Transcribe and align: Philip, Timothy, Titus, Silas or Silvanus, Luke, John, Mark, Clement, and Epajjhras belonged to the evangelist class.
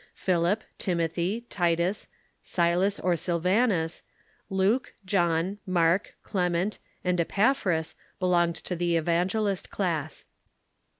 Philip, 0.15 0.63
Timothy, 0.79 1.45
Titus, 1.51 2.07
Silas 2.41 2.99
or 2.99 3.15
Silvanus, 3.15 4.01
Luke, 4.49 4.95
John, 5.05 5.59
Mark, 5.67 6.15
Clement, 6.23 6.79
and 7.03 7.19
Epajjhras 7.19 7.93
belonged 8.19 8.55
to 8.55 8.75
the 8.75 8.97
evangelist 8.97 9.69
class. 9.69 10.25